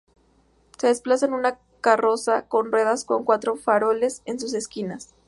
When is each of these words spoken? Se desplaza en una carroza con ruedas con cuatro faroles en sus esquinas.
Se 0.79 0.87
desplaza 0.87 1.27
en 1.27 1.33
una 1.33 1.59
carroza 1.79 2.47
con 2.47 2.71
ruedas 2.71 3.05
con 3.05 3.23
cuatro 3.23 3.55
faroles 3.55 4.23
en 4.25 4.39
sus 4.39 4.55
esquinas. 4.55 5.09